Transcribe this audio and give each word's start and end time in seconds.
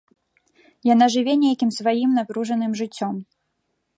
Яна 0.93 1.05
жыве 1.15 1.33
нейкім 1.43 1.69
сваім 1.77 2.17
напружаным 2.19 2.71
жыццём. 2.83 3.15